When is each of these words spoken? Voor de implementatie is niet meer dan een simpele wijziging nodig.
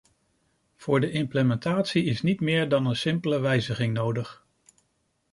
Voor 0.75 0.99
de 0.99 1.11
implementatie 1.11 2.03
is 2.03 2.21
niet 2.21 2.39
meer 2.39 2.69
dan 2.69 2.85
een 2.85 2.95
simpele 2.95 3.39
wijziging 3.39 3.93
nodig. 3.93 4.45